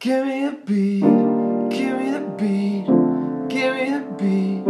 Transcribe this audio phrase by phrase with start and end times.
[0.00, 1.00] Give me the beat,
[1.76, 2.86] give me the beat,
[3.48, 4.64] give me the beat.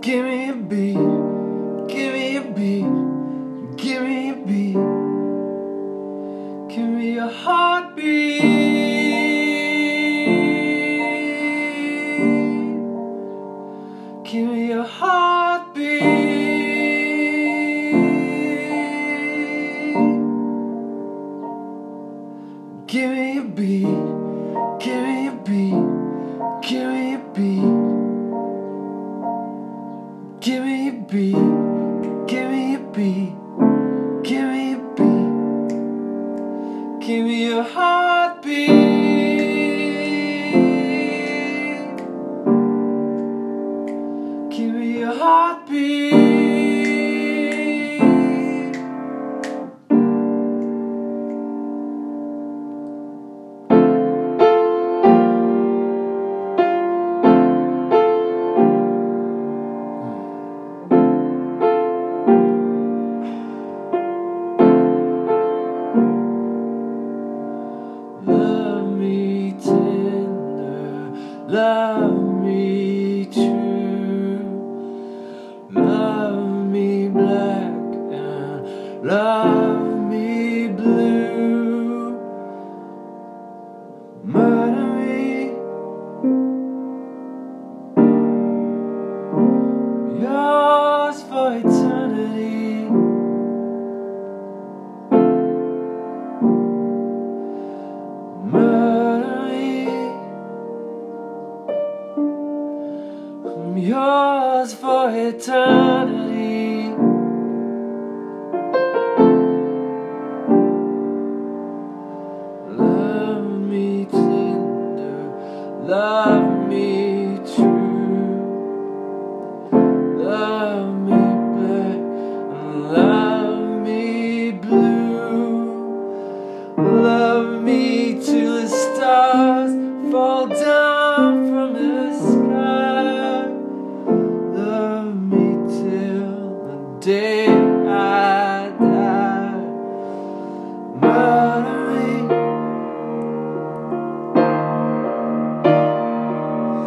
[0.00, 0.96] Give me a beat,
[1.88, 2.86] give me a beat,
[3.76, 4.78] give me a beat.
[6.74, 8.42] Give me a heartbeat.
[14.24, 16.47] Give me a heartbeat.
[23.36, 24.17] be
[80.78, 82.12] blue.
[84.22, 85.50] Murder me.
[90.22, 92.90] Yours for eternity.
[98.52, 98.98] Me.
[103.46, 106.37] I'm yours for eternity.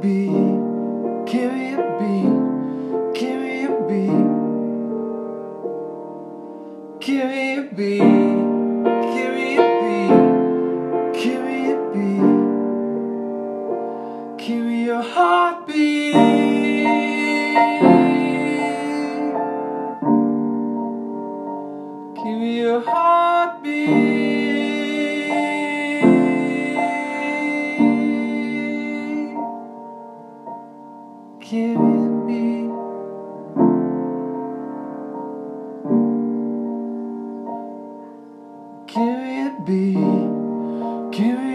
[0.00, 0.39] be
[41.12, 41.49] Give me